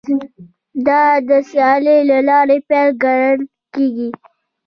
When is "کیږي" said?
3.73-4.09